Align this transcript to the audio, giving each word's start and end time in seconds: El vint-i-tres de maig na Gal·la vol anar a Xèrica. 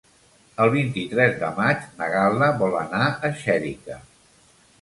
El 0.63 0.71
vint-i-tres 0.75 1.35
de 1.43 1.51
maig 1.59 1.85
na 1.99 2.09
Gal·la 2.15 2.49
vol 2.65 2.75
anar 2.81 3.03
a 3.29 3.33
Xèrica. 3.45 4.03